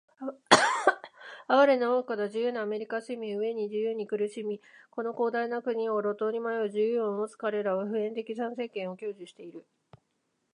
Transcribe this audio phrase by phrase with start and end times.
[1.47, 3.37] 哀れな、愚かな、自由なアメリカ市民！
[3.37, 9.63] 飢えに「自由」に苦しみ、この広大な国を路頭に迷う「自由」を持つかれらは、普遍的参政権を享受している。